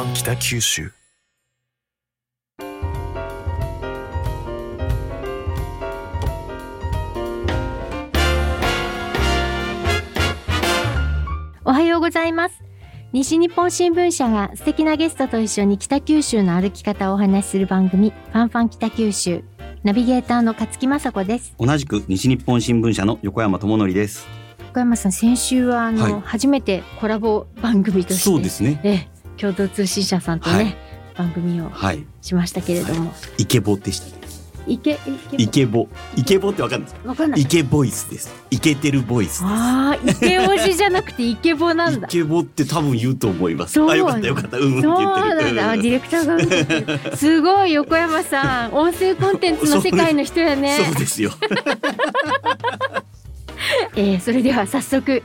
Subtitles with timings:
[0.00, 0.90] ファン北九州。
[11.66, 12.62] おはようございます。
[13.12, 19.44] 西日本新聞社が素敵なゲストと一緒に北九州の歩き方をお話しする番組ファンファン北九州。
[19.82, 21.54] ナビゲーターの勝木雅子です。
[21.58, 24.26] 同じく西日本新聞社の横山智則です。
[24.72, 26.20] 小山さん先週はあの、はい。
[26.24, 28.22] 初めてコラボ番組として。
[28.22, 28.80] そうですね。
[28.82, 30.76] ええ共同通信社さんとね、はい
[31.16, 32.04] 番組をはい。
[32.22, 34.20] しましたけれども、イケボでしたね。
[34.66, 34.92] いけ
[35.36, 35.88] いイケボ？
[36.16, 37.08] イケボってわかんないですか。
[37.08, 38.32] わかんないイケボイスです。
[38.50, 39.42] イケてるボイス。
[39.44, 43.80] ああイケオジじゃなくてイケボなんだイケボって多分言うと思います。
[43.82, 44.58] あ、よかったよかった。
[44.58, 45.02] うんそう。
[45.02, 51.32] なんだ、あディレクターがすごい横山さん 音声コンテンツの世界の人やねそうですよ。
[53.96, 55.22] えーそれでは早速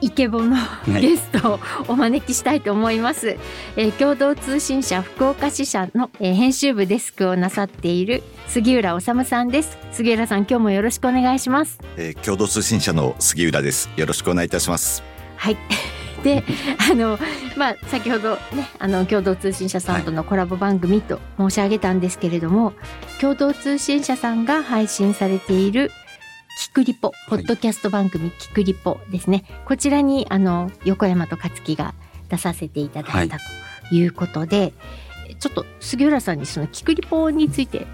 [0.00, 0.56] イケボの
[0.88, 1.00] い。
[1.00, 3.36] ゲストをお招きしたいと思います、
[3.76, 9.78] えー共同通信社福岡支社の、えー編集部デスクをなさっている杉浦治さんです。
[9.92, 11.78] 杉浦さん今日もよろしくお願いします。
[11.96, 13.90] えー共同通信社の杉浦です。
[13.96, 15.02] よろしくお願いいたします。
[15.36, 15.56] はい。
[16.24, 16.42] で
[16.90, 17.18] あの
[17.56, 22.72] まあ先ほどねあの共同通信社さんとのコラボ番組と申し上げたんですけれども、
[23.20, 25.92] 共同通信社さんが配信されている
[26.56, 31.94] キクリポポッドキャスト番組キクリポですね、こちらにあの横山と勝木が
[32.30, 33.36] 出させていただいた
[33.90, 34.72] ということで、
[35.38, 37.86] ちょっと杉浦さんにそのキクリポについて教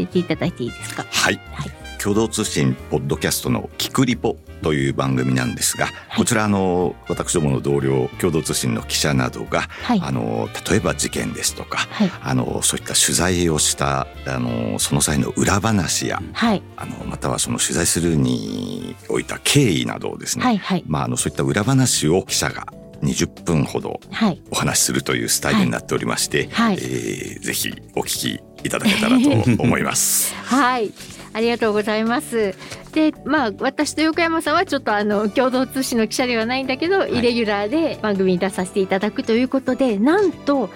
[0.00, 1.06] えていただいていいですか？
[1.10, 1.40] はい。
[1.52, 1.70] はい。
[1.98, 10.00] 共同通信ポッドキャストのキクリポという番組なんですが、こちらあの私どもの同僚共同通信の記者などが、はい。
[10.02, 12.10] あの例えば事件ですとか、はい。
[12.22, 16.62] あのそういった取材をしたあのその際の裏話や、はい。
[16.76, 20.84] あのまたはその取材するにおいた経緯などをですね、はいはい。
[20.86, 22.66] まああのそういった裏話を記者が
[23.02, 24.42] 20分ほどはい。
[24.50, 26.74] お話しするというスタイルになっておりまして、はい。
[26.74, 29.30] えーぜひお聞きいただけたらと
[29.62, 30.34] 思います。
[30.44, 30.92] はい、
[31.32, 32.54] ありがとうございます。
[32.92, 40.70] で、まあ私と横山さんはちょっとあの共同通信の記者ではないんだけど、いイレギュラーで番組に出させていただくということで、なんと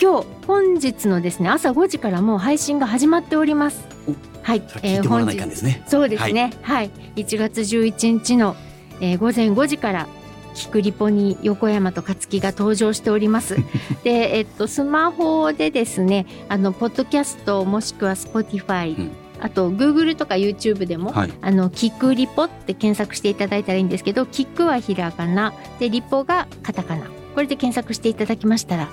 [0.00, 4.14] 今日本日のですね朝5時からもう配信が始まっておりますお。
[4.42, 5.82] はい、聞いてもらわないかんですね。
[5.86, 6.52] そうですね。
[6.62, 8.56] はい、1月11日の、
[9.00, 10.08] えー午前5時から。
[10.52, 13.56] キクリポに横山と勝木が登場しております。
[14.02, 19.10] で、えっと、スマホでですね、あの、ポッドキャストもしくは Spotify、うん
[19.40, 21.32] あと Google とか YouTube でも、はい。
[21.40, 27.06] あの、キクリポって検索していただいたらいいんですけど、キクはひらがな、で、リポがカタカナ。
[27.34, 28.88] これで検索していただきましたら、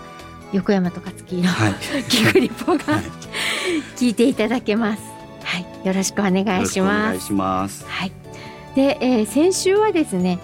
[0.53, 1.74] 横山と勝木のはい。
[2.09, 3.03] キクリポがはい
[3.97, 5.03] 聞いていただけます。
[5.44, 6.68] はい、よろしくお願い。
[6.68, 7.85] します。
[7.88, 8.12] はい。
[8.75, 10.40] で、えー先週はですね、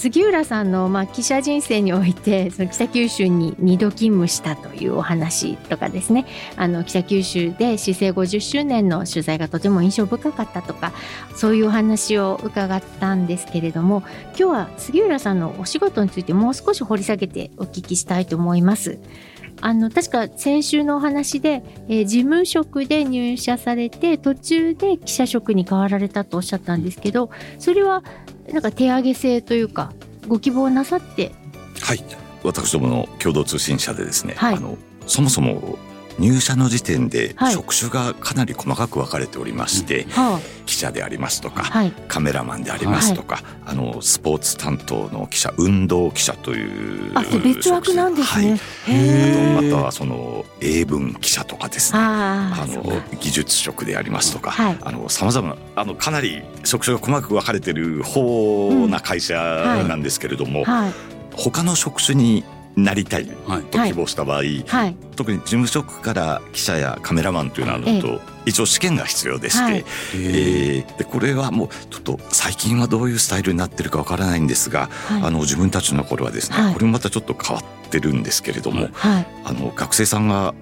[0.00, 6.24] 杉浦さんのまあ記者人生において その北九州に2度勤務したというお話とかですね
[6.56, 10.94] あの北九州で市政50周年の取材がとても印象深かったとか
[11.36, 18.98] そういうお話を伺ったんですけれども今日は杉浦さんのお仕事についてもう少し掘り下げてお聞きしたいと思います。
[19.60, 28.02] あの確か先週のお話で、えー事務職で入社されて途中で記者職に変わられたとおっしゃったんですけどそれは
[28.52, 29.92] なんか手上げ制というか
[30.28, 31.32] ご希望なさって？
[31.80, 32.04] はい。
[32.42, 35.78] 私どもの共同通信社でですね、はいあのそもそも
[36.20, 37.54] 入社の時点ではい。
[37.54, 41.92] 職種がかなり細かく分かれておりまして、は記者でありますとか、あはい。
[42.06, 51.98] カメラマンでありますとか、あのスポーツ担当の記者運動記者というあ別枠なんですね、あとまたはその英文記者とかですね。
[52.00, 52.82] あの
[53.18, 54.78] 技術職でありますとか、はい。
[54.82, 59.34] あの様々なあのかなり職種が細かく分かれてる方な会社
[59.88, 60.92] なんですけれども、はい。
[61.34, 62.44] 他の職種に
[62.84, 63.62] なりたいはい。
[63.62, 64.96] と希望した場合、はい。
[65.16, 68.00] 特に事務職から記者やカメラマンというのはええ。
[68.00, 69.84] と、一応試験が必要でして、はい。
[70.14, 75.22] えーでこれはもうちょっと最近はどういうスタイルになってるかわからないんですが、はい。
[75.22, 76.74] あの自分たちの頃はですね、はい。
[76.74, 79.26] これもまたちょっと変わってるんですけれども、はい。
[79.44, 80.54] あの学生さんが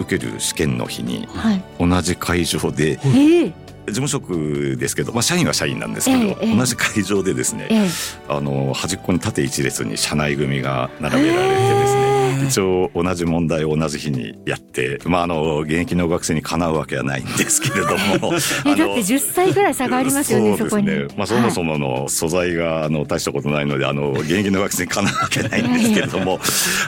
[0.00, 1.62] 受ける試験の日にはい。
[1.78, 3.52] 同じ会場でええ
[3.88, 6.56] 事務職ですけど、まあ、社員は社員なんですけど、ええええ。
[6.56, 7.88] 同じ会場でですね、ええ。
[8.28, 12.08] あの端っこに縦一列に社内組が並べられてですね、
[12.48, 17.88] 一応同じ問題を同じ日にやって、まあ、あの現役の学生にかなうわけはないんですけれど
[18.20, 20.86] も えだって10歳ぐらい差がありますよねそこに、
[21.16, 26.38] まあ、そもそもの素材があの大したことないのであの現役の学生にかなうわけないんですけれども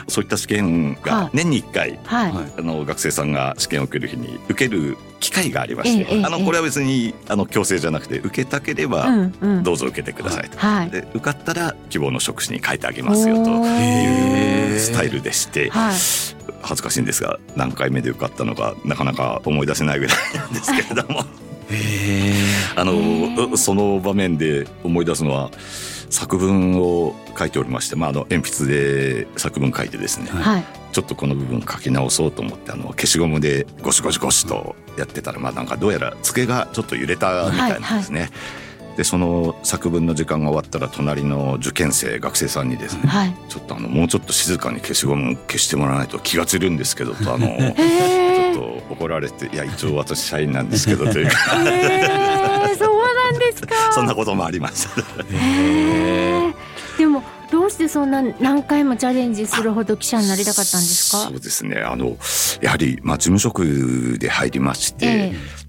[0.07, 1.09] そういった試験はい。
[1.09, 2.45] が年に1回はい、はい。
[2.57, 9.63] あの学生さんが試験を受ける日に受ける機会がありまして、ええええあのこれは別にあの強制じゃなくて受けたければうんうん。
[9.63, 10.57] どうぞ受けてくださいと。
[10.57, 10.89] はい。
[10.89, 15.95] で受かったら希望の職種に変えてあげますよというスタイルでして、はい。
[16.63, 21.23] 恥ずかしいんですが何回目で受かったのかなかなか思い出せないぐらいなんですけれども。
[22.75, 25.51] あのその場面で思い出すのは
[26.11, 38.19] 作文を書いておりまして、まあ、あの鉛筆で作文書いてですね、はい、ちょっとこの部分書き直そうと思ってあの消しゴムでゴシゴシゴシとやってたら、まあ、なんかどうやら机がちょっと揺れたみたいなんですね。
[38.19, 38.61] はいはい。
[38.97, 52.30] でその作文の時間が終わったら隣の受験生学生さんにですね、はい、ちょっとあのもうちょっと静かに消しゴム消してもらわないと気が散るんですけどとあのちょっと怒られていや一応私社員なんですけどというか
[53.93, 55.23] そんなこともありました
[56.97, 61.17] でもどうしてそんな何回もチャレンジするほど記者になりたかったんですか？
[61.29, 61.81] そうですね。
[61.81, 62.15] あの
[62.61, 65.60] やはりまあ事務職で入りまして、えー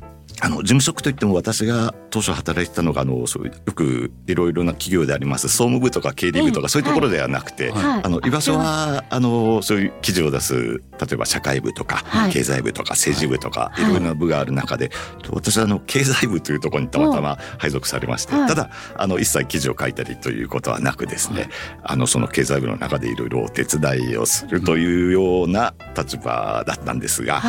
[0.44, 13.94] あの事務職といっても私が当初働いてたのがあのそういうよくいろいろな企業であります総務部とか経理部とかそういうところではなくて、はい、あの居場所はあのそういう記事を出す例えば社会部とか、はい、経済部とか政治部とか、い、ろい。
[13.94, 14.90] ろな部がある中で
[15.30, 21.48] 私はあの経済部というところにたまたま配属されまして、ただあの一切記事を書いたりということはなくですね、
[21.82, 27.42] あのその経済部の中でいろいろお手伝いをするというような立場だったんですが、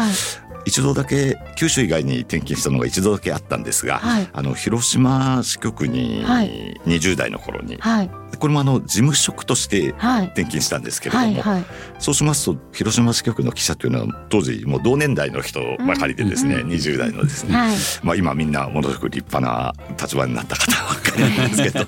[0.65, 11.53] 一度だけ九州以外に転勤したのが一度だけあったんですが、はい、あの広島支局に20代の頃に、はい、これもあの事務職として転勤したんですけれども、はいはい。
[11.55, 11.65] はい、
[11.99, 21.85] そうしますと広島支局の記者というのは当時もう同年代の人ばかりでですね、うん、20代のですね、はい、まあ、今みんなものすごく立派な立場になった方ばっかりなんですけどや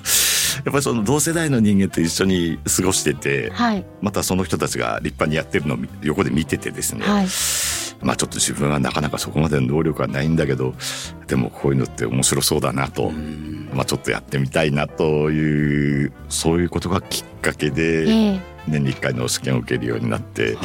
[0.70, 3.52] っぱりその同世代の人間と一緒に過ごしてて、
[4.00, 7.04] またその人たちが立派にやってるのを横で見ててですね、
[8.00, 10.74] まあちょっと自分はなかなかそこまでの能力はないんだけど
[11.26, 13.10] でもこういうのって面白そうだなと、
[13.74, 20.56] まあちょっとやってみたいなというそういうことがきっかけで、年に1回の試験を受けるようになって、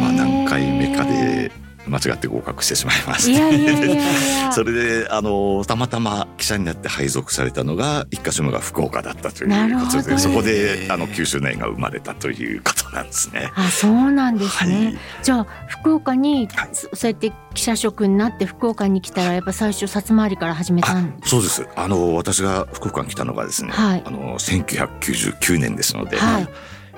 [0.00, 1.50] まあ何回目かで
[1.88, 3.96] 間違って合格してしまいまして。
[4.52, 13.50] それであのたまたま記者になって配属されたのが一箇所目が福岡だったということでそこであの九州年が生まれたということなんですね。
[13.54, 21.66] あそうなんですね、はい、じゃあ福岡にそうやって記者職になって福岡に来たらやっぱ最初薩摩りから始めたんそうです。
[21.76, 26.48] あの私が福岡に来たのがですね、はい、あの1999年ですので、はい、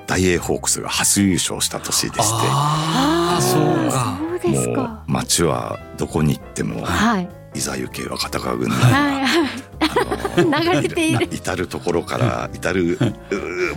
[0.06, 2.22] 大英ホークスが初優勝した年でして。
[2.22, 9.26] ああそうかもう街はどこに行っても、はい、いざ行け若鷹軍団が、
[10.36, 11.28] 流れている。
[11.32, 12.98] 至る所から至る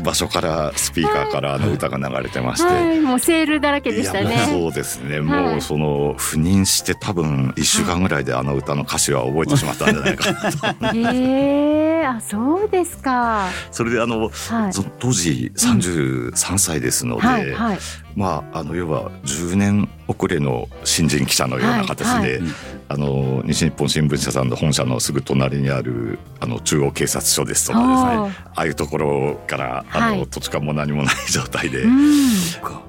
[0.03, 4.47] 場所からスピーカーからあの歌が流れてまして、はい、もうセールだらけでしたね。
[4.49, 10.51] そうですね、もうその赴任して多分1週間ぐらいであの歌の歌詞は覚えてしまったんじゃないかな
[10.91, 13.47] と へえあそうですか。
[13.71, 14.31] それであの、はい、
[14.99, 17.55] 当時33歳ですので、
[18.15, 22.41] まああの要は10年遅れの新人記者のような形で、
[22.89, 26.00] あの西日本新聞社さんの本社のすぐ隣にある
[26.39, 31.85] あの中央警察署ですとかですねああいうところからあの、土地勘も何もない状態で、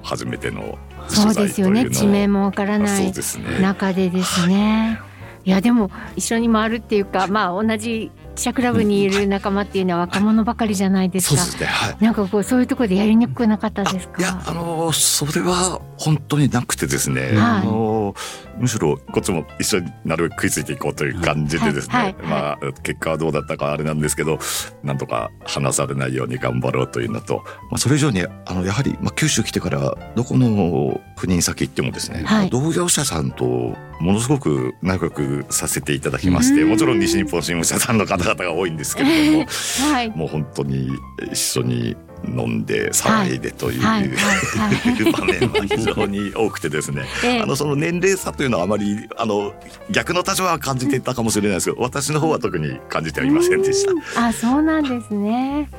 [0.01, 0.77] 初めての
[1.07, 1.89] そうですよね。
[1.89, 3.13] 地名もわからない
[3.61, 4.99] 中でですね。
[5.45, 5.49] い。
[5.49, 11.65] やでも一緒に回るっていうかまあ同じ記者クラブにいる仲間っていうのは若者ばかりじゃないですか。
[11.99, 14.21] なんかこうそういうところでやりにくくなかったですか？
[14.21, 17.21] いやあのそれは本当になくてですね。
[17.21, 18.13] はい、あの
[18.57, 21.95] むしろこっちも一緒になるべく食いついていこうという感じでですね。
[21.95, 24.37] はい、まあ結果はどうだったかあれなんですけど、
[24.83, 39.45] なんとか話されないように頑張ろうというのと、まあそれ以上にあのやはりまあ九州来てからどこの赴任先行ってもですね、はい、同業者さんとものすごく仲良くさせていただきまして、もちろん西日本新聞社さんの方々が多いんですけれども、
[39.91, 40.89] はい、もう本当に
[41.31, 41.95] 一緒に
[42.27, 44.09] 飲んで騒いでという、はい、
[45.11, 47.03] 場面は非常に多くてですね、
[47.41, 49.53] あのその年齢差というのはあまりあの
[49.91, 54.27] 逆の立場は感じていたかもしれないですけど私の方は特に感じてはいませんでした。
[54.27, 55.69] あそうなんですね。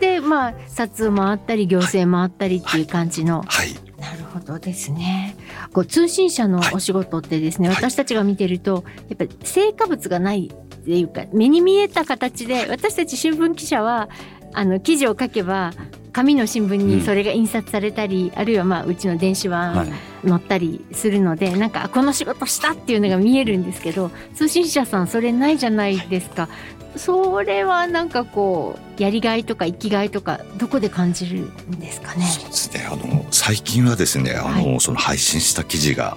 [0.00, 3.42] でまあ札もあったり行政もあったりっていう感じの。
[3.42, 5.36] はい、はいなるほどですね。
[5.72, 14.08] こう通信社のお仕事ってですね、はい、私たちが見てるとやっぱり成果物がないっていうか目に見えた形で私たち新聞記者は
[14.52, 15.72] あの記事を書けば
[16.12, 19.90] 紙の新聞にそれが印刷されたり、うん、あるいはまあうちの電子版
[20.26, 26.48] 載ったりするので、はい、なんかこの仕事したっていうのが見えるんですけど通信社さんそれないじゃないですか。
[26.96, 32.26] それはなんかこうやりがいとか生きがいとかどこで感じるんですかね？
[32.26, 32.86] そうですね。
[32.90, 36.16] あの最近はですね、あの、はい、その配信した記事が、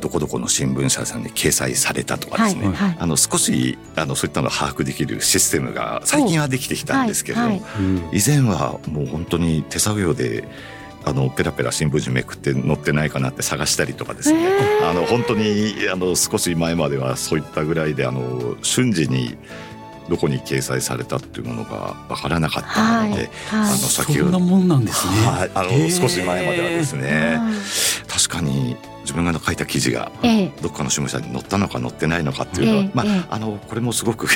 [0.00, 2.74] どこどこの新聞社さんに掲載されたとかですね、はい。
[2.74, 7.60] はい、あの少しあのそういったのを把握できるシステムが最近はできてきたんですけれども、
[8.12, 10.48] 以前はもう本当に手作業で。
[11.08, 14.90] あのペラペラ新聞紙めくって載ってないかなって探したりとかですね、へー。
[14.90, 19.36] あの本当にあの少し前まではそういったぐらいであの瞬時に
[20.08, 23.30] どこに掲載されたっていうものがわからなかったので、はい。
[23.52, 25.12] あのはい先ほどそんなもんなんですね。
[25.26, 25.50] はい。
[25.54, 27.40] あの少し前まではですね
[28.08, 30.52] 確かに自分が書いた記事がええ。
[30.62, 34.26] どっかの新聞社に載ったのか載ってないのかっていうのは、まあ、あのこれもすごく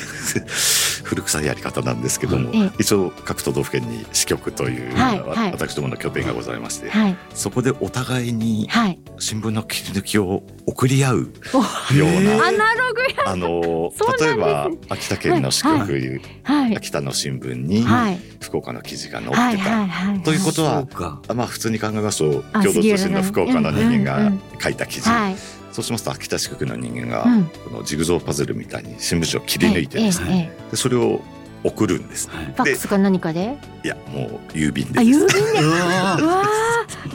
[1.04, 2.70] 古臭いやり方なんですけども、ええ。
[2.78, 5.52] 一応各都道府県に支局という、わはいはい。
[5.52, 7.16] 私どもの拠点がございまして、はい。
[7.34, 8.98] そこでお互いにはい。
[9.18, 12.46] 新聞の切り抜きを送り合うおような。
[12.46, 13.08] アナログや。
[13.26, 16.76] あの例えば秋田県の支局、はい。
[16.76, 18.20] 秋田の新聞にはい。
[18.40, 20.86] 福岡の記事が載ってはいた、ということは
[21.34, 24.40] まあ普通に考えますとあ共同通信の福岡の人間がうんうんうん。
[24.60, 25.36] 書いた記事、はい
[25.82, 27.44] そうしますと秋田支局の人間が、うん。
[27.46, 31.20] このジグゾーパズルみたいに新聞紙を切り抜いてですね、でそれを
[31.62, 32.28] 送るんです。
[32.30, 32.44] はい。
[32.46, 33.56] ファックスか何かで？
[33.84, 35.32] いやもう郵便で郵便で？
[35.62, 36.18] うわ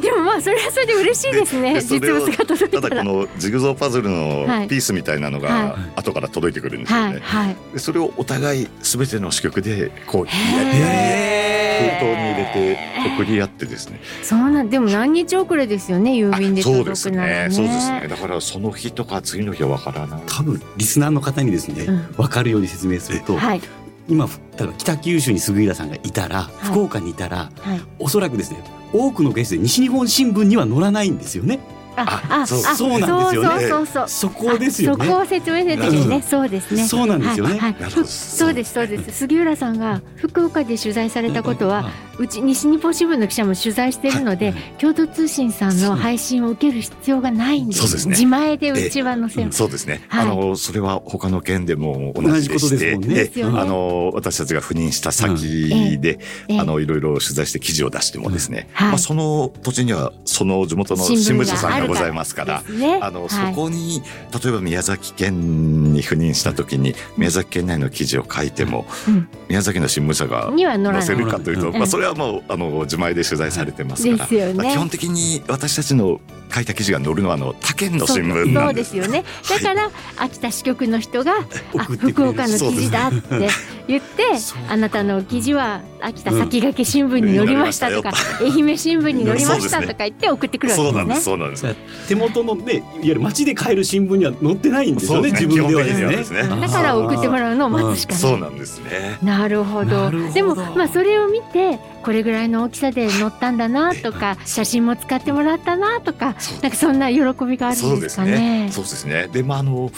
[0.01, 1.81] でもまあそれはそれで嬉しいですね。
[1.81, 2.89] 実物が届いたら。
[2.89, 4.67] ただこのジグゾーパズルのはい。
[4.67, 7.05] ピースみたいなのはが後から届いてくるんですよね。
[7.05, 7.55] はいはい。
[7.73, 12.77] でそれをお互い全ての支局でこう封筒に入れて
[13.17, 13.99] 送り合ってですね。
[14.23, 17.15] そうなんでも何日遅れですよね郵便でそう届ですね。
[17.15, 17.53] くならね。
[17.53, 18.07] そうですね。
[18.07, 20.21] だからその日とか次の日はわからない。
[20.27, 21.97] 多分リスナーの方にですね、うん。
[22.13, 23.61] 分かるように説明すると、はい
[24.07, 28.59] 今例えば北九州に杉浦さんがいたら、い福岡にいたらはいおそらくですね
[28.93, 31.59] 多くのケースで西日本新聞には載らないんですよね。
[31.97, 33.67] あそうそうなんですよね。
[33.67, 35.03] そうそうそうそこですよね。
[35.03, 35.11] あそ。
[35.13, 36.87] こを説明するときにね、うんそうですね。
[36.87, 37.59] そうなんですよね。
[38.05, 39.19] そうですそうです。
[39.19, 48.07] 杉浦さんが福岡で取材されたことは、うち西日本新聞の記者も取材しているので、共同通信さんの配信を受ける必要がないんです。
[48.07, 49.51] 自前でうちは載せる。
[49.51, 50.01] そうですね。
[50.07, 50.27] はい。
[50.27, 53.59] あのそれは他の県でも同じことですもんね。
[53.59, 56.59] あの私たちが赴任した先で、ええ。
[56.59, 58.87] あのいろいろ取材して記事を出してもですね、はい。
[58.89, 62.63] まあその土地にはその地元の新聞社さんがございますから。
[62.63, 62.99] ね。
[63.01, 63.29] あの、はい。
[63.29, 64.01] そこに
[64.43, 69.27] 例えば宮崎県に赴任した時に宮崎県内の記事を書いても、うん。
[69.49, 71.73] 宮崎の新聞社がには載せるかというと、うん。
[71.77, 74.53] まあ、それはもうあの自前で取材されてますから、ね。
[74.53, 76.19] まあ基本的に私たちの
[76.53, 78.73] 書いた記事が載るのはあの他県の新聞そうで。
[78.73, 79.23] ですすよね。
[79.49, 81.33] だから、秋田支局の人が、
[81.77, 83.49] あ福岡の記事だって
[83.87, 84.23] 言って
[84.69, 88.11] あなたの記事は秋田先駆け新聞に載りましたとか、
[88.41, 91.21] 愛媛新聞に載りましたとか言って送ってくるわけそうなんですね。
[91.21, 91.75] そうなんです。
[92.07, 95.99] 手元のねいわゆる街で買える新聞には載ってないんですよねそうですね自分ではですね。
[95.99, 98.21] 基本的にはですねだから送ってもらうのを待つしかない。
[98.21, 99.17] そうなんですね。
[99.21, 108.69] なるほどでもまあそれを見てこれぐらいの大きさで載ったんだなとか 写真も使ってもらったなとかなんかそんな喜びがあるそうんですねですかね。。
[108.71, 109.27] そうですね。
[109.31, 109.91] で、まああの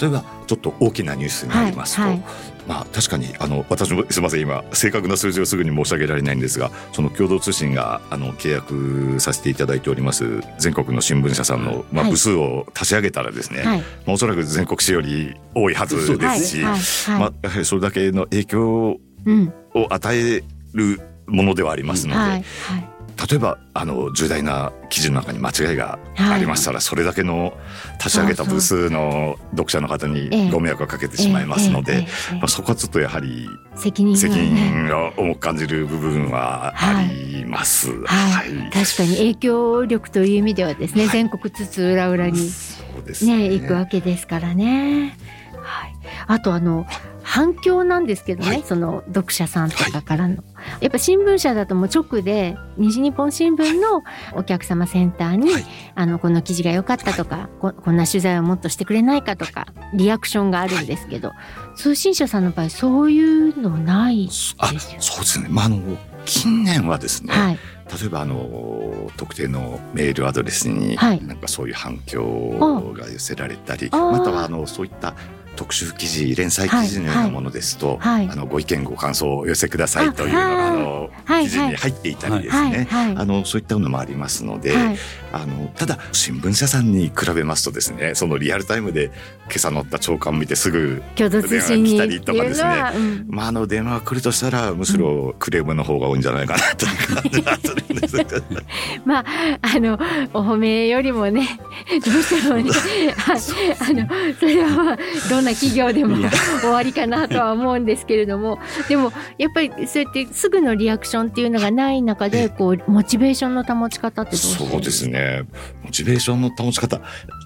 [0.00, 2.22] 例えばちょっと大きなニュースになりますと、はいはい
[2.66, 12.12] まあ確かにあの私もすみません今正確な数字をすぐに申し上げられないんですが、その共同通信があの契約させていただいております全国の新聞社さんのまあはい。
[12.12, 13.78] 部数を足し上げたらですね、はい。
[13.80, 16.78] まあおそらく全国紙より多いはずですし、はい。
[16.78, 17.18] はい。
[17.18, 19.52] まはあやはりそれだけの影響うん。
[19.74, 20.42] を与え
[20.74, 22.30] るものではありますので、はい。
[22.30, 27.56] はい例えばあの重大な記事の中に間違いがありましたら、それだけの
[27.98, 30.46] 足し上げた部数の読者の方ええ。
[30.46, 37.90] にご迷惑をかけてしまいますので、まあ、そこはちょっとやはり責任が責ね任が重く感じる部分はあります。
[38.04, 38.70] はい、はい。
[38.70, 45.16] 確かに影響力という意味ではですね、全国津々浦々にそうですね行くわけですからね。
[45.62, 45.94] はい。
[46.26, 46.86] あとあの
[47.22, 48.62] 反響なんですけどね、はい。
[48.64, 50.42] その読者さんとかからの、
[50.80, 54.02] やっぱ新聞社だともう直で西日本新聞の
[54.34, 55.64] お客様センターに、はい。
[55.94, 61.32] あのこの記事が良かったとか、ここんな取材をもっとしてくれないかとかリアクションがあるんですけど、
[61.76, 64.80] 通信社さんの場合そういうのないですあよね。
[64.98, 65.48] そうですね。
[65.48, 65.80] まああの
[66.24, 67.58] 近年はですね、はい。
[68.00, 71.24] 例えばあの特定のメールアドレスにはい。
[71.24, 75.14] なんかそういう反響が寄せられたり、またはあのそういった
[75.56, 82.86] 特集記事連載記事のようなものですと、はいあのご意見ご感想をお寄せくださいというのがああのはい記事に入っていたりですはいね。
[82.90, 83.16] はい。
[83.16, 84.96] あのそういったのもありますので、はい。
[85.32, 89.10] あのただ新聞社さんに比べますとですねそのリアルタイムで
[89.46, 92.70] 今朝載った朝刊見てすぐ電話来たりとかですね。
[92.94, 93.26] うん。
[93.28, 98.42] まあ、あの電話が来るとしたらむしろクレームの方が多いんじゃないかなという感じがするんですけど
[99.04, 99.24] まあ
[99.62, 99.94] あの
[100.34, 101.58] お褒めよりもね
[102.04, 102.70] どうしてもね
[103.28, 104.98] ああのそれはまあ
[105.42, 106.16] どんな企業でも
[106.60, 108.58] 終わりかなとは思うんですけれども。
[108.88, 115.42] でもやっぱりそうやってすぐのリアクションっていうのがない中でこうモチベーションの保ち方ってどうそうですね。
[115.82, 117.00] モチベーションの保ち方。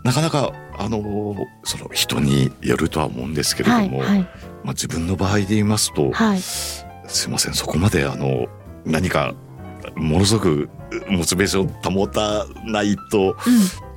[0.05, 4.21] なかなかあのその人によるとは思うんですけれども、はいはい。
[4.65, 6.41] まあ、自分の場合で言いますと、はい。
[6.41, 6.85] す
[7.27, 7.55] いません。
[7.55, 8.47] そこまであの
[8.85, 9.35] 何か
[9.97, 10.69] ものすごく
[11.09, 13.37] モチベーションを保たないと、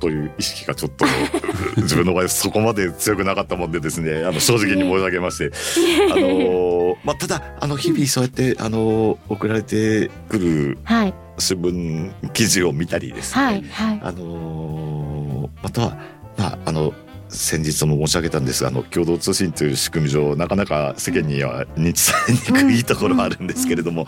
[0.00, 1.04] という意識がちょっと
[1.76, 5.52] 自分の場合そこまで強くなかったもんでですねあの正直に申し上げまして、
[6.12, 11.14] あのまあ、ただあの日々そうやってあの送られてくるはい。
[11.38, 14.00] 新聞記事を見たりですね、はいはい。
[14.02, 15.98] あのまたは
[16.36, 16.92] まああの
[17.28, 24.06] 先日も申し上げたんですがあの共同通信という仕組み上なかなか世間には認知されにくいところはあるんですけれども。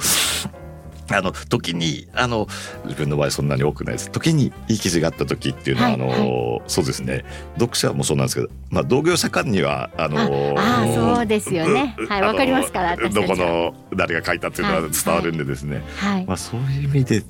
[1.16, 2.48] あの時にあの
[2.84, 4.10] 自分の場合そんなに多くないです。
[4.10, 7.24] 時にいい記事があった時っていうのは、はいあのそうですね。
[7.58, 11.94] 読者もそうなんですけど、まあ、同業者間にはあのああそうですよね。
[11.98, 16.26] うはいわかりますからどこの誰が書いたっていうのは伝わるんでですね、はい。
[16.26, 17.26] まあ、そういう意味で伝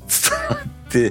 [0.49, 1.11] わって、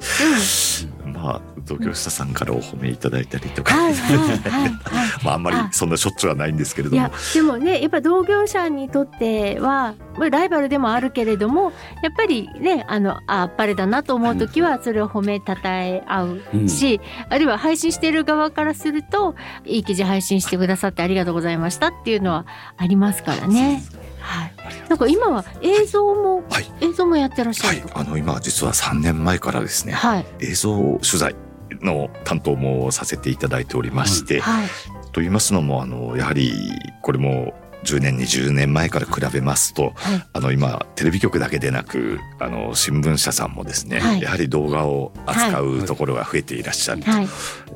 [1.21, 3.93] まあ同業者さんからお褒めいただいたりとか、はい
[5.23, 7.01] まああんまりそんなしょっちゅうはないんですけれども。
[7.01, 11.71] いやでもねやっぱ同業者にとってはまあライバルでもあるけれども
[12.03, 16.69] やっぱりねあのああっぱれだなと思う時はそれを褒めたたえ合ううん。
[16.69, 16.99] し、
[17.29, 19.35] あるいは配信している側からすると
[19.65, 22.45] いい記事配信してくださってありがとうございましたっていうのは
[22.77, 23.83] ありますからね。
[24.21, 24.53] はい、
[24.89, 26.71] なんか今は映像も、はい。
[26.81, 27.83] 映像もやってらっしゃはい。
[27.93, 30.25] あの今実は3年前からですねはい。
[30.39, 31.35] 映像取材
[31.81, 34.67] の担当もさせていただいておりまして、はい。
[35.11, 36.53] と言いますのもあのやはり
[37.01, 40.27] これも10年20年前から比べますとはい。
[40.33, 44.21] あの今テレビ局だけでなくあの新聞社さんもですね、はい。
[44.21, 47.27] やはり動画を扱うところが増えていらっしゃると、はい。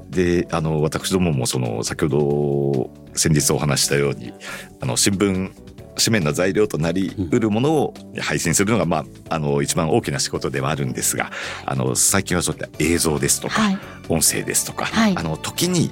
[0.09, 4.33] であの私どももその先ほど先日お話ししたように
[4.81, 5.51] あの新聞
[5.95, 11.31] 紙面の材料となりうるものを配信するのが、まあ、あの一番大きな仕事ではあるんですが
[11.65, 13.79] あの最近はそういった映像ですとか、はい。
[14.09, 15.17] 音声ですとか、はい。
[15.17, 15.91] あの時に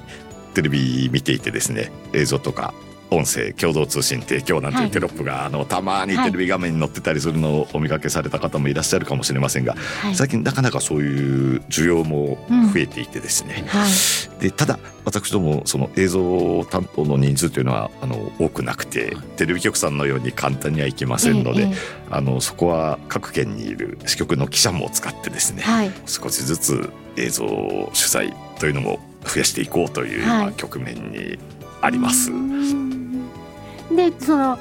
[0.54, 2.72] テレビ見ていてですね映像とか
[3.14, 10.14] 音声共同通信提供なんてはいいうテロップが、あのたまにはいテレビ画面に載ってたりするのをお見かけされた方もいらっしゃるかもしれませんが、はい。
[10.14, 12.38] 最近なかなかそういう需要も
[12.72, 13.90] 増えていてですね、はい。
[14.40, 25.64] でただ私どもその映像担当の人数というのはあの多くなくてテレビ局さんのように簡単にはいきませんので、えええあのそこは各県にいる支局の記者も使ってですね、
[26.06, 31.38] 少しずつ映像取材というのも増やしていこうという、局面に
[31.80, 32.30] あります。
[33.90, 34.58] うんでその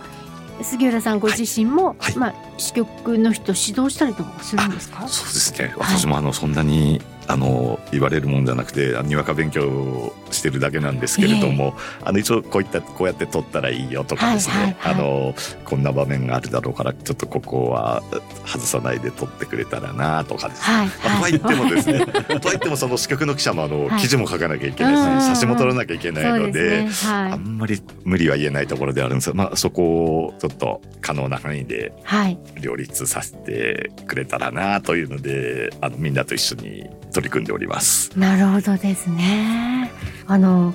[0.62, 2.18] 杉浦さんご自身も、はい。
[2.18, 5.08] まあ支局の人指導したりとかするんですか？
[5.08, 5.74] そうですね。
[5.78, 14.94] 私もあのそんなにあの言われるもんじゃなくてあにわか勉強をしてるだけなんですけれども、あの一応こういったこうやって撮ったらいいよとかですね、はいはいはい。
[14.94, 18.04] あのこんな場面があるだろうからちょっとここは
[18.46, 20.76] 外さないで撮ってくれたらなとかですね。
[20.76, 24.02] はいまあとは言ってもですね、 とは言ってもその支局の記者もあの、はい。
[24.02, 25.22] 記事も書かなきゃいけないし、うん。
[25.22, 26.90] 写真も撮らなきゃいけないので、ね。
[27.06, 27.38] あはい。
[27.38, 32.38] んまり無理は言えないところであるんですが、まあ、そこをちょっと可能な範囲ではい。
[32.60, 38.12] 両立させてくれたらなというのであのみんなと一緒に取り組んでおります。
[38.18, 39.92] なるほどですね。
[40.28, 40.74] あの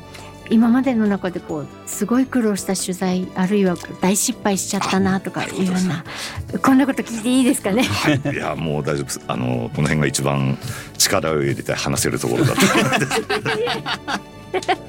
[0.51, 6.05] 今までの中でこうすごい苦労した取材あるいは大失敗しちゃったなとかいうような
[6.63, 7.83] こんなこと聞いていいですかね？
[7.83, 9.21] はい、いやもう大丈夫です。
[9.29, 10.57] あのこの辺が一番
[10.97, 14.79] 力を入れて話せるところだと思うんです。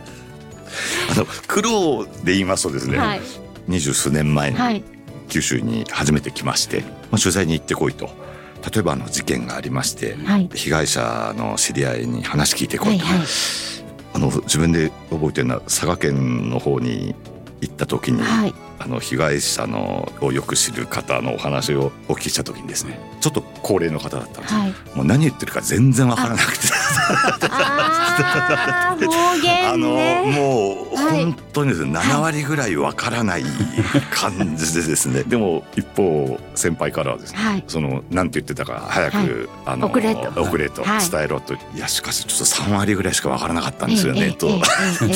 [1.12, 3.21] あの苦労で言いますとですね、はい
[3.67, 4.83] 二十数年前にはい
[5.27, 6.81] 九州に初めて来まして、
[7.12, 8.09] まあ、取材に行ってこいと
[8.63, 10.49] 例えばあの事件がありましてはい。
[10.53, 13.19] 被害者の知り合いに話聞いてこと、はいいはい。
[14.13, 17.15] あの自分で覚えてるのは佐賀県の方に
[17.61, 18.53] 行った時に、はい。
[18.81, 24.59] あの被害者のをよく知る方のお話をお聞きした時にですねちょっと高齢の方だったんですよ。
[24.61, 24.73] はい。
[24.95, 26.67] もう何言ってるか全然わからなくて
[29.71, 29.89] あの。
[30.25, 33.43] もうはい本当にですね、7割ぐらいわからない
[34.11, 37.63] 感じでですねでも一方先輩からはですねはい。
[37.67, 39.27] その何て言ってたか早く、はい。
[39.65, 40.41] あの送れと。
[40.41, 41.09] 送れとはい。
[41.09, 44.47] 伝えろと、い、やしかしちょっと3割ぐらいしかわからなかったんですよね、と。
[44.47, 44.59] ええええ
[45.07, 45.11] え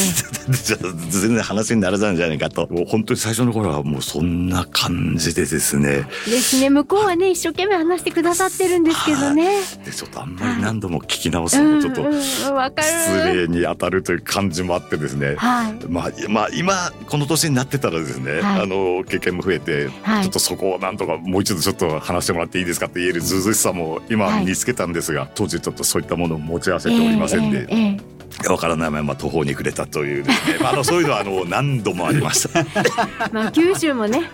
[0.50, 0.52] え。
[0.54, 0.80] じゃあ
[1.10, 2.68] 全然話にならないんじゃないかと。
[2.70, 6.08] もう本当に最初の頃はもうそんな感じでですね。
[6.26, 9.62] ですね向こうはね一生懸命話してくださってるんですけどね。
[9.86, 12.12] でちょっとあんまり何度も聞き直すのもちょっと。
[12.14, 28.14] 失礼に当たるという感じもあってですね、はいまあ、まあ今この年になってたらですね、はいあの経験も増えて、はいちょっとそこをなんとかもう一度ちょっと話してもらっていいですかって言えるずうずうしさも今はい身につけたんですが、当時ちょっとそういったものを持ち合わせておりませんで、ええええ
[28.50, 32.66] わからないまま途方に暮れたというですね、 まあ、あのそういうのはあの何度もありました。
[33.32, 34.30] まあ九州もね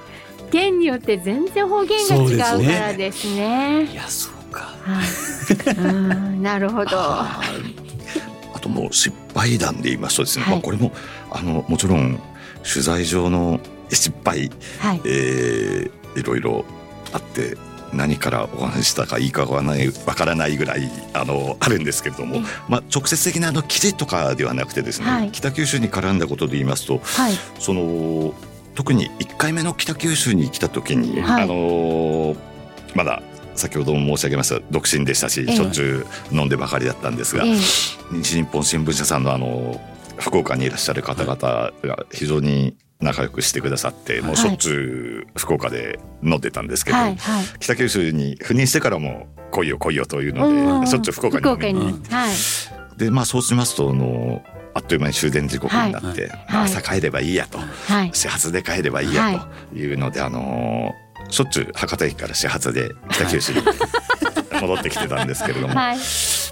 [0.51, 3.89] 県によって全然方言が違うからですね。
[3.91, 5.28] いやそうかはい。
[5.77, 6.97] うんなるほど。
[6.99, 7.41] あ
[8.61, 10.53] ともう失敗談で言いますとですね、はい。
[10.55, 10.91] まあ、これも
[11.31, 12.19] あのもちろん
[12.63, 15.01] 取材上の失敗、い。
[15.05, 16.65] えーいろいろ
[17.13, 17.57] あって
[17.93, 25.31] 何からお話ししたかいいかわからないわからないぐらいあのあるんですけれどもえ、まあ、直接的なあの記事とかではなくてですね、はい。
[25.31, 27.33] 北九州に絡んだことで言いますとはい。
[27.59, 28.33] その
[28.75, 31.43] 特に1回目の北九州に来た時に、はい。
[31.43, 32.35] あの
[32.95, 33.21] まだ
[33.59, 35.55] 先ほども申し上げました独身でしたし、ええ。
[35.55, 37.55] しょっちゅう飲んでばかりだったんですが、ええ。
[38.11, 39.79] 西日本新聞社さんのあの
[40.17, 47.45] 福岡にいらっしゃる方々が非常に仲良くしてくださって、もうしょっちゅう福岡で飲んでたんですけど、はいはい。
[47.59, 50.65] 北九州に赴任してからも来いよ来いよといううん。
[50.65, 52.03] のでしょっちゅう福岡に飲みに。
[52.09, 52.35] はい。
[52.97, 54.43] でまあそうしますとあの
[54.73, 60.93] あっという間に終電時刻になって、はいまあ朝帰ればいいやと、はい始発で帰ればいいやというので、あの
[61.29, 63.61] しょっちゅう博多駅から始発で北九州に
[64.61, 65.97] 戻ってきてたんですけれども、はい。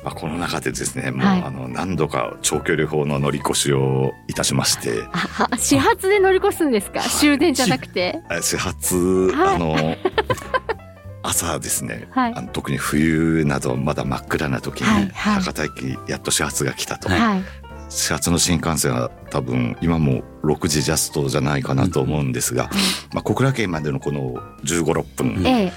[0.03, 7.01] まあ、この中でですねもう、はいあの何度か長距離砲の乗り越しをいたしましてああ始発で乗り越すんですか？
[7.01, 8.21] 終電じゃなくて？
[8.29, 9.55] あ始発、はい。
[9.55, 9.75] あの
[11.23, 12.33] 朝ですね、はい。
[12.35, 15.41] あの特に冬などまだ真っ暗な時に、はいはい。
[15.41, 17.43] 博多駅やっと始発が来たと、はい
[17.97, 22.69] 始発の新幹線は多分今も6時ジャストじゃないかなと思うんですが、
[23.11, 25.73] まあ、小倉県までのこの1 5 6分、ええ。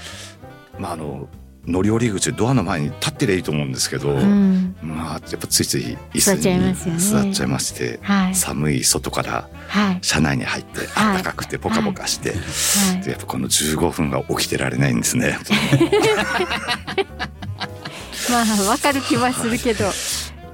[0.79, 1.27] まあ、あの
[1.65, 4.75] 乗り降り口ドアの前に立ってりゃいいと思うんですけど、うん。
[4.81, 8.35] まあやっぱついつい椅座っちゃい子に座っちゃいまして、はい。
[8.35, 9.99] 寒い外からはい。
[10.01, 11.23] 車内に入ってはい。
[11.23, 12.35] 暖かくてポカポカして、は
[12.99, 13.01] い。
[13.03, 15.37] でやっぱこの15分が起きてられないんですね。
[18.29, 19.85] まあわかる気はするけど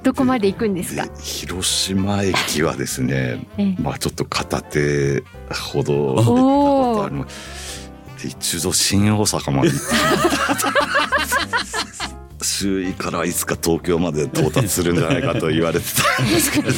[0.08, 3.82] どこまで行くんですでか広島駅はですねええ。
[3.82, 5.22] まあちょっと片手
[5.74, 6.36] ほど行ったお
[6.96, 7.92] ことーあります。
[8.24, 9.86] で一度新大阪まで行って
[12.46, 15.86] 周囲からはいつか東京まで到達するんじゃないかと言われて
[16.18, 16.70] たんですけど。
[16.70, 16.74] い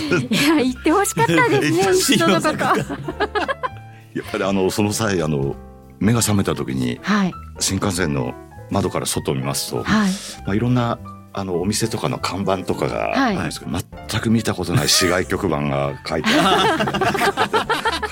[0.48, 2.48] や言ってほしかったですね 一度のこと。
[2.50, 5.56] 新大 やっぱりあのその際あの
[6.00, 7.34] 目が覚めた時にはい。
[7.60, 8.34] 新幹線の
[8.72, 10.10] 窓から外を見ますと、はい。
[10.48, 10.98] まあ、いろんな
[11.34, 13.36] あのお店とかの看板とかがはい。
[13.36, 13.72] あるんですけど、
[14.10, 16.78] 全く見たことない市外局番が書いてあ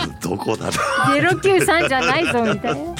[0.04, 0.14] る。
[0.22, 0.72] どこだろ
[1.10, 1.14] う。
[1.14, 2.96] ゼロ九三じゃないぞみたいな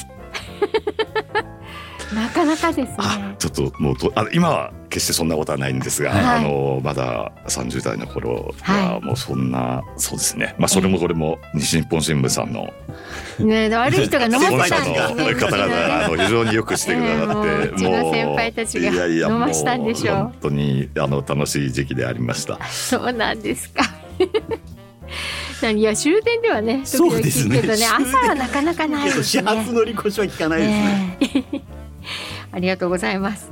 [2.14, 6.40] なかなかですあねちょっともうとあ今は決してそんなことはないんですが、はい。
[6.40, 10.56] あのまだ30代の頃ははもうそんな、そうですね。
[10.58, 12.74] まあそれもこれも西日本新聞さんの
[13.40, 15.34] ね悪い人が飲ませたんですね。
[15.34, 20.16] の方々あの非常によくしてくださって、ええもううちの先輩たちがいやいや飲ましたんでしょう。
[20.16, 22.60] も本当にあの楽しい時期でありました。
[22.68, 23.84] そうなんですか。
[25.70, 27.86] いや終電ではね時々そうですね聞くけどね。
[27.86, 29.58] 朝はなかなかないけど始ですね。
[29.58, 31.18] 発乗り越しは聞かないですね。
[31.20, 31.78] ねえ
[32.52, 33.52] ありがとうございます。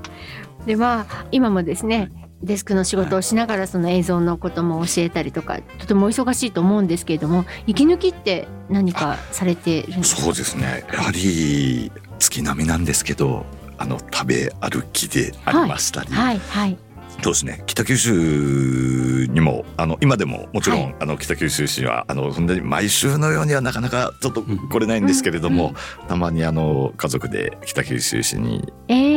[0.65, 2.11] でまあ今もですね
[2.43, 10.21] デスクの仕事をしながらその映像のことも教えたりとかとてもお忙しいと思うんですけれども息抜きって何かされてるんですか？
[10.23, 10.85] そうですね。
[10.91, 13.45] やはり月並みなんですけど
[13.77, 16.77] あの食べ歩きでありましたり、はいはい
[17.21, 17.63] そうですね。
[17.65, 20.95] 北九州にもあの今でももちろん、はい。
[20.99, 25.73] あの北九州市はあの本当に毎週のようにはなかなかちょっと来れないんですけれども、
[26.08, 29.15] たまにあの家族で北九州市に、えー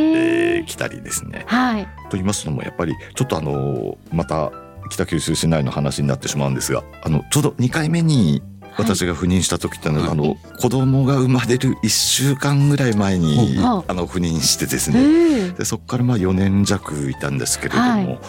[0.57, 0.65] えー。
[0.65, 1.43] 来たりですね。
[1.47, 1.85] はい。
[2.09, 4.51] と言いますのもやっぱりちょっとあのまた
[4.89, 8.41] 北九州市内の話になってしまうんですがあのちょうど2回目に
[8.79, 10.11] 私が赴任した時ってのは、はい。
[10.11, 18.19] あの子供が生まれる1週間ぐらい前に、はいあの赴任してですえね、ーでそこからまあ4年弱いたんですけれども、はい。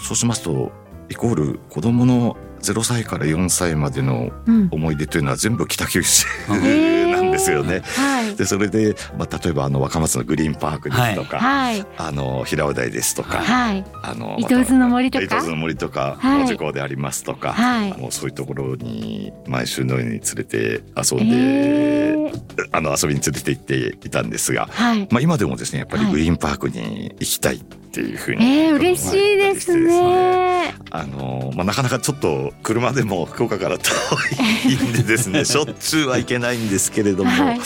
[0.00, 0.72] そうしますと
[1.08, 4.68] イコール子供の0歳から4歳までのうん。
[4.70, 7.82] 思い出というのは全部北九州なんですよね。
[7.96, 8.36] はい。
[8.36, 11.84] でそれで、まあ、例えばあの若松のグリーンパークですとか、はい。
[11.96, 13.84] あの平尾台ですとか、はい。
[14.02, 15.24] あの伊東津の森とか？
[15.24, 16.38] 伊東津の森とかはい。
[16.38, 17.92] 門司港でありますとか、はい。
[17.92, 22.68] あのそういうところに毎週のように連れて遊えんで、ー。
[22.72, 25.08] あの遊びに連れて行っていたんですが、はい。
[25.10, 26.12] まあ、今でもですねやっぱりはい。
[26.12, 30.74] グリーンパークに行きたいっていうふうに、えー、嬉しいですね。
[30.92, 33.90] あのまあ、なかなかちょっと車でも福岡から遠
[34.68, 37.60] いんでですね しょっちゅうは行けないんですけれども、はい。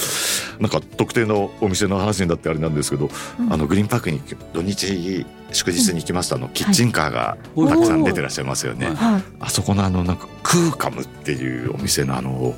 [0.60, 3.52] なんか特定のお店の話になってあれなんですけど、うん。
[3.52, 4.20] あのグリーンパークに
[4.52, 7.68] 土日祝日に行きますとあのキッチンカーがはい。
[7.68, 8.86] たくさん出てらっしゃいますよね。
[8.86, 8.96] はい。
[8.96, 9.22] はい。
[9.40, 12.54] あそこのあのなんかクーカムっていうお店のあのえー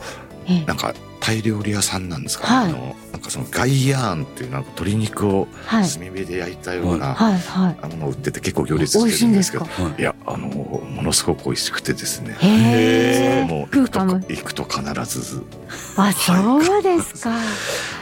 [0.67, 2.73] なんかタイ料理屋さんなんですかはい。
[2.73, 5.89] ね、あのなんかそのガイヤーンっていうなんか鶏肉をはい。
[5.89, 7.77] 炭火で焼いたようなはいはい。
[7.83, 9.65] あの売ってて結構行列してるんでけど。
[9.65, 10.03] しい。
[10.03, 12.37] やあのものすごく美味しくてですね。
[12.41, 13.47] へえ。
[13.49, 14.01] もう行くと。
[14.01, 14.83] 行くと必
[15.21, 15.43] ず。
[15.97, 17.35] あ、そうですか。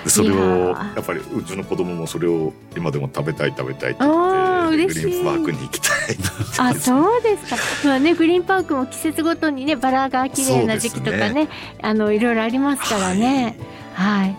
[0.07, 0.96] それをー。
[0.96, 6.16] やっぱりうちの子供もそれを今でも食べたい食べたいってあ言ーってグ嬉しいリーンパークに行きたい
[6.59, 7.46] あ、そうです
[7.83, 7.88] か。
[7.88, 11.48] まあね、グリーンパークも季節ごとにね、バラが綺麗な時期とかそうね、
[11.83, 13.57] あのいろいろありますからね。
[13.94, 14.37] はい。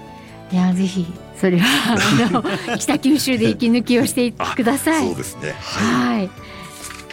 [0.52, 1.06] いや、ぜひ
[1.40, 2.44] それはあの
[2.78, 5.08] 北九州で息抜きをしてください。
[5.08, 5.56] そうですね。
[5.60, 6.30] はい。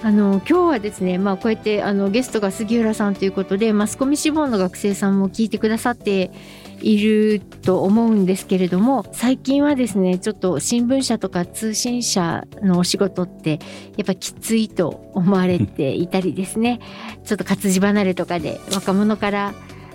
[0.05, 6.33] あの今日はですね、まあこうやってあのゲストが杉浦さんということで、マスコミ志望の学生さんも聞いてくださって
[6.81, 13.61] いると思うんですけれども、最近はですね、ちょっと新聞社とか通信社のお仕事って
[13.97, 16.81] やっぱきついと思われていたりですね、
[17.25, 19.55] ちょっと活字離れとかで若者から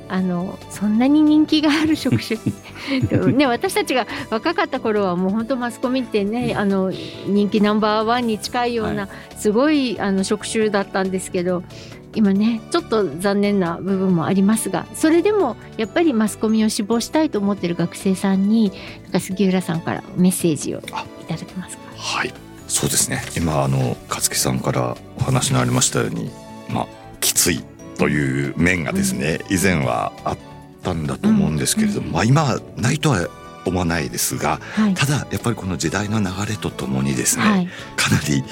[0.09, 2.39] あのそんなに人気がある職種
[3.33, 6.91] ね私たちが若かった頃はもう本当マスコミってねあの
[7.27, 11.63] 人気ナンバーワンに近いような、すごいあの職種だったんですけど
[12.15, 18.71] 今ねちょっと残念な部分もありますがそれでもやっぱりマスコミを志望したいと思ってる学生さんに
[19.03, 20.81] なんか杉浦さんからメッセージをい
[21.27, 21.83] ただけますか？
[21.97, 22.33] はい。
[22.67, 23.21] そうですね。
[23.37, 26.29] 今あの勝木さんからお話のありましたように
[26.69, 26.87] まあ
[27.21, 27.63] きつい
[27.97, 30.37] という面がですね、以前はあっ
[30.83, 33.27] たんだと思うんですけれども、まあ今はないとは
[33.67, 34.93] 思わないですが、はい。
[34.93, 37.67] ただやっぱりこの時代の流れとともにですね、はい。
[37.95, 38.43] かなり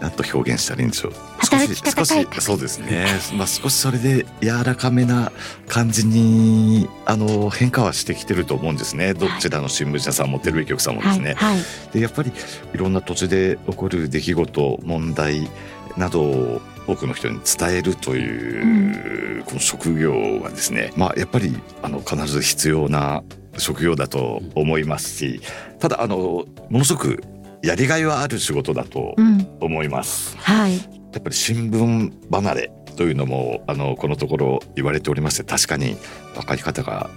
[0.00, 5.32] なんと表現したらいいんでしょう働き方少し改革そうですね、まあ、少しそれで柔らかめな
[5.68, 9.14] 感じにあの変化はしてきてると思うんですね。
[9.14, 11.34] どちらの新聞社さんもテレビ局さんもですね。
[11.34, 11.56] はい。
[11.56, 11.64] はい。
[11.92, 12.32] でやっぱり
[12.74, 15.48] いろんな土地で起こる出来事問題
[15.96, 16.60] などを
[16.92, 23.22] 多くの人に伝えるという、この職業はですね、まあ、やっぱりあの必ず必要な
[23.58, 25.40] 職業だと思いますし
[25.78, 27.22] ただあのものすごく
[27.62, 29.46] やりがいはある仕事だとうん。
[29.60, 30.36] 思います。
[30.38, 30.76] はい。
[30.76, 30.82] や
[31.18, 35.96] っぱり新聞離れというのもあのこのところ言われておりまして確かに
[36.34, 37.10] 若い方が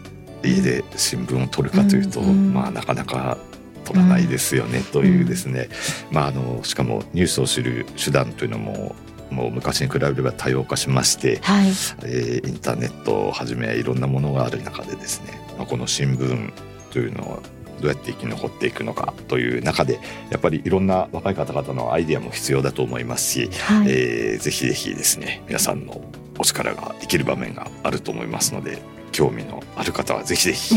[0.44, 2.54] 家で新聞を取るかというと、うんうん。
[2.54, 3.38] まあなかなか
[3.86, 5.70] 取らないですよねというですね、
[6.12, 8.96] まああのしかもニュースを知る手段というのも
[9.34, 11.68] もう昔に比べれば多様化しまして、はい。
[12.04, 16.54] えーインターネットをはじめいろんなものがある中でですね、まあ、この新聞
[16.92, 17.40] というのは
[17.82, 26.02] どうやって生き残っていくのかという中でやっぱりいろんな若い方々のアイデアも必要だと思いますし、はい、えーぜひぜひですね皆さんの
[26.40, 28.80] お力が生きる場面があると思いますので
[29.12, 30.76] 興味のある方はぜひぜひ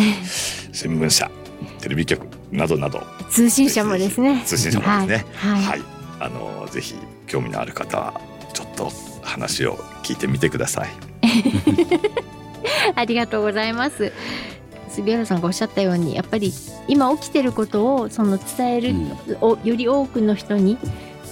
[0.73, 1.31] 新聞社
[1.81, 4.43] テレビ局などなど通信社もですね。
[4.45, 5.33] 通信社もですね。
[5.35, 5.83] はい、はい、
[6.21, 6.95] あのぜひ
[7.27, 8.21] 興味のある方は
[8.77, 10.89] と話を聞いてみてください。
[12.95, 14.13] ありがとうございます。
[14.89, 16.53] 杉原さんがおっしゃったようにやっぱり
[16.89, 18.95] 今起きてることをその伝える、
[19.41, 20.79] おより多くの人に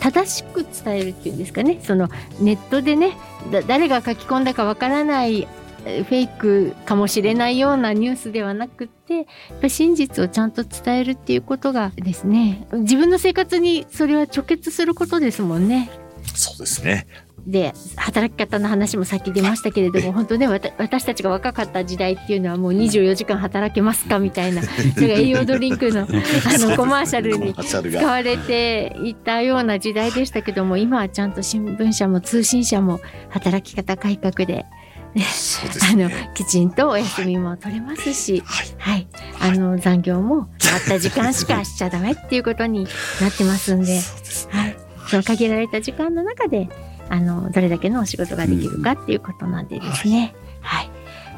[0.01, 3.17] 正しく伝えるっていうんですかねそのネットでね
[3.51, 5.49] だ誰が書き込んだかわからない
[5.87, 9.27] えーフェイクかもしれないようなニュースではなくってやっ
[9.63, 15.91] ぱ真実をちゃんと伝えるっていうことがですね自分の生活にそれは直結することですもんね。
[16.35, 17.07] そうですね。
[17.47, 34.65] で働き方の話もさっき出ましたけれども本当ねわた私たちが若かった時代っていうのはもう24時間働けますかみたいなそれが栄養ドリンクの あのコマーシャルに使われていたような時代でしたけども今はちゃんと新聞社も通信社も働き方改革で
[35.91, 36.11] あの。
[36.35, 38.67] きちんとお休みも取れますし、はい。
[38.79, 39.09] はい、
[39.41, 42.85] あの残業も決まった時間しかしちゃダメっていうことに
[43.21, 44.01] なってますんで。
[44.51, 44.77] はい、
[45.09, 46.69] その限られた時間の中で
[47.09, 50.91] あのどれだけのお仕事ができるかっていうことなんでですね、はい。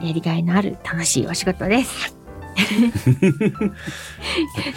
[0.07, 2.17] やりがいのある楽しいお仕事です。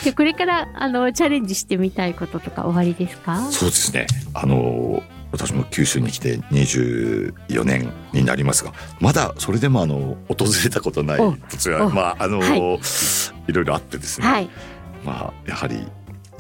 [0.04, 3.50] でこれからあのチャレンジしてみたいこととか終わりですか？
[3.52, 4.08] そうですね。
[4.34, 12.78] あの私も九州に来て24年になりますが、まだそれでもあの訪れたことないお土地はおまああの、、は
[13.48, 14.28] いろいろあってですね。
[14.28, 14.50] はい。
[15.06, 15.86] まあやはり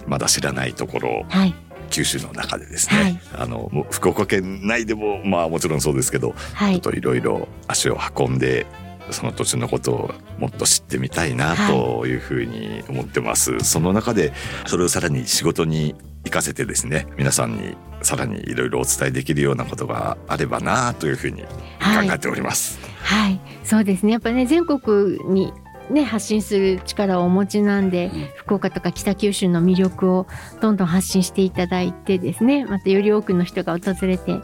[0.07, 1.53] まだ知らないところはい
[1.89, 3.01] 九州の中でですね。
[3.01, 3.19] はい。
[3.33, 8.65] あの福岡県内でもまあもちろんそうですけど、ちょっはいといろいろ足を運んで
[9.11, 14.33] その土地のことをもっと知ってみたいなというふうに思ってます、その中で
[14.67, 21.47] それをさらに仕事に活かせてですね皆さんにさらにいろいろお伝えできるようなことがあればなというふうに考
[21.79, 23.39] はいえております、はい。
[23.63, 24.13] そうですね。
[24.13, 25.51] やっぱね全国に
[25.89, 28.29] ね発信する力をお持ちなんで、うん。
[28.35, 30.27] 福岡とか北九州の魅力を
[30.61, 34.39] どんどん発信していただいてですねまたより多くの人が訪れて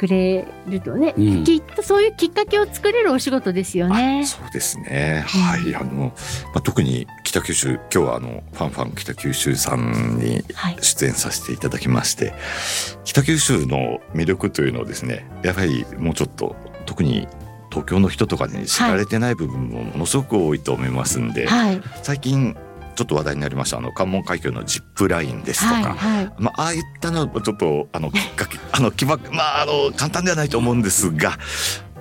[0.00, 1.44] くれるとね、うん。
[1.44, 4.22] きっとそういうきっかけを作れるお仕事ですよね。
[4.24, 4.26] あ。
[4.26, 5.26] そうですね。
[5.34, 5.40] うん。
[5.42, 6.12] はい、あの、ま
[6.54, 10.78] あ、特に北九州、今日はあの、ファンファン北九州さんにはい。
[10.80, 12.32] 出演させていただきまして、
[13.04, 17.28] 北九州の魅力というのをですね、やはりもうちょっと、特に
[17.70, 21.80] 東京の人とかに知られてない部分もものすごく多いと思いますんで、はい。
[22.02, 22.56] 最近
[22.96, 26.24] ちょっと話題になりました、あの、関門海峡のジップラインですとか、はい。
[26.24, 31.38] はいまあ、ああいったのもちょっとあのきっかけ あのきばまああの簡単ではないと思うんですが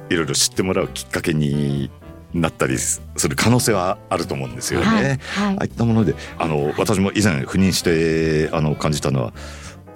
[0.10, 1.90] いろいろ知ってもらうきっかけに
[2.34, 4.86] なったりする可能性はあると思うんですよね。
[4.86, 5.04] はい。
[5.04, 5.20] はい。
[5.56, 9.34] ああいったものであの私も以前赴任してあの感じたのは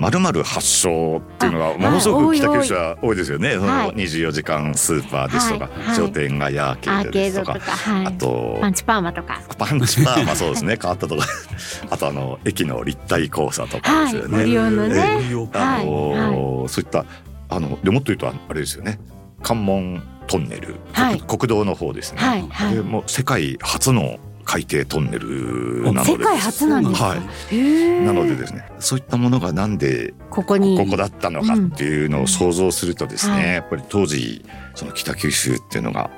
[0.04, 3.54] まるまる発祥っていうのがものすごく北九州は多いですよね。
[3.54, 3.88] そはい。
[3.88, 5.96] の24時間スーパーですとか、はいはい。
[5.96, 9.42] 商店街アーケアードですとかとか、はい、あとパンチパーマとか。
[9.58, 10.78] パンチパーマそうですね。
[10.82, 11.26] 変わったとか
[11.90, 14.44] あとあの駅の立体交差とかですよね。
[14.44, 14.60] ね。
[14.60, 14.70] あ
[15.86, 17.06] のはそういった
[17.48, 19.00] あのでもっと言うとあれですよね。
[19.42, 21.18] 関門トンネル、はい。
[21.20, 22.20] 国国道の方ですね。
[22.20, 22.76] はいはい。
[22.76, 27.20] でもう世界初の海底トンネルなので世界初なんですか、はい。
[28.06, 30.78] なのでですねそういったものがなんでここに。
[30.78, 33.46] ここだったのかっていうのを想像するとですね、はい。
[33.54, 36.10] やっぱり当時その北九州っていうのが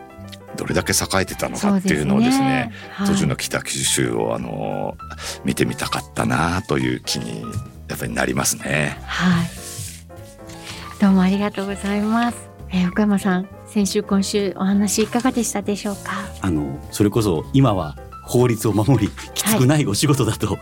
[0.58, 3.08] どれだけ栄えてたのかっていうのをですねはい。
[3.08, 4.98] 当時の北九州をあの
[5.44, 7.42] 見てみたかったなという気に
[7.88, 8.98] やっぱりなりますね。
[9.04, 9.48] はい。
[11.00, 12.38] どうもありがとうございます。
[12.72, 16.14] えー、岡山さん、先週今週お話いかがでしたでしょうか？
[16.42, 20.58] あのそれこそ今は法律を守りきつくないお仕事だとお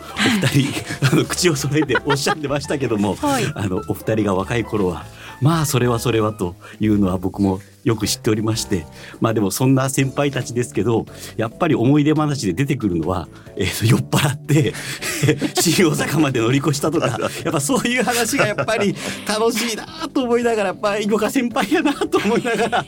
[0.47, 0.73] 二人、
[1.11, 3.45] あの口を揃えておっしゃってましたけども、はい。
[3.55, 5.05] あのお二人が若い頃は
[5.41, 8.85] まあそれはそれはというのは僕もよく知っておりまして
[9.19, 11.05] まあでもそんな先輩たちですけど
[11.37, 14.73] やっぱり思い出話で出てくるのは、えーと酔っ払って
[15.61, 17.07] 新大阪まで乗り越したとか
[17.43, 18.95] やっぱそういう話がやっぱり
[19.27, 22.85] 楽しいなと思いながらやっぱり今が先輩やなと思いながらあ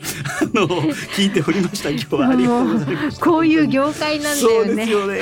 [0.54, 0.68] の
[1.16, 3.26] 聞いておりました今日はありがとうございました。
[3.26, 4.76] こういう業界なんだそうよね。
[4.76, 5.22] ですよね。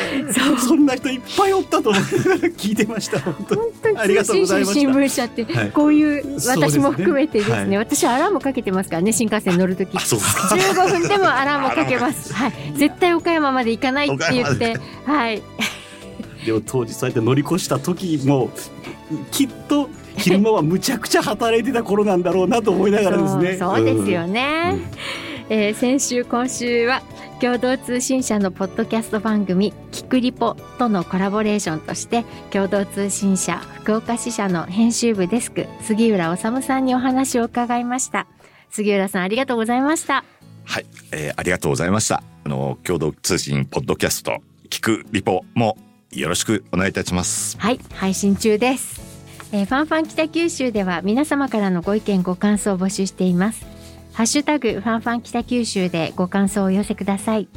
[0.60, 3.20] そんな人いっぱいおったと思いながら 聞いてました。
[3.20, 3.98] 本当に。
[3.98, 12.34] ありがとうございました新聞社って、はいこういう私も含めてですねはい私アラームかけてますからね新幹線乗るときあそうですか15分でもアラームをかけます。
[12.34, 12.54] はい。
[12.76, 14.78] 絶対岡山まで行かないって言って。
[15.06, 15.42] はい。
[16.46, 18.52] でも当時そうやって乗り越した時も
[19.32, 23.58] きっと昼間はむちゃくちゃ働いてた頃なんだろうなと思いながらですね。
[23.58, 25.56] そうそうですよね、うん。
[25.56, 27.02] えー先週今週は
[27.40, 38.28] 共同通信社のポッドキャスト番組「キクリポ」とのコラボレーションとして共同通信社福岡支社の編集部デスク杉浦治さんにお話を伺いました
[38.74, 40.26] 杉浦さんありがとうございました。
[40.66, 42.24] はい、えーありがとうございました。
[42.44, 45.78] あの共同通信ポッドキャスト聞くリポも
[46.12, 47.56] よろしくお願いいたします。
[47.60, 49.00] はい配信中です、
[49.52, 53.64] えーファンファン北九州では皆様からのご意見ご感想を募集しています。
[54.12, 57.48] ハッシュタグファンファン北九州でご感想をお寄せください。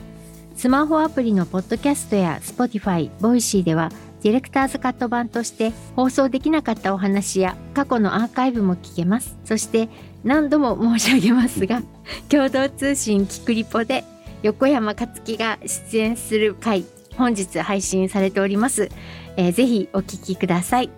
[0.55, 3.91] スマホアプリのポッドキャストや Spotify、 Voicy では
[4.23, 9.37] ディレクターズカット版として放送できなかったお話や過去のアーカイブも聞けます。
[9.45, 9.89] そして
[10.27, 11.83] 何度も申し上げますが
[12.29, 14.05] 共同通信きくリポで
[14.43, 16.85] 横山克樹が出演する回
[17.17, 18.91] 本日配信されております、
[19.39, 20.91] えーぜひお聞きください。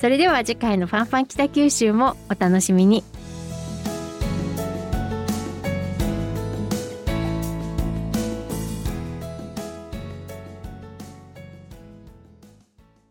[0.00, 3.02] それでは次回のファンファン北九州もお楽しみに。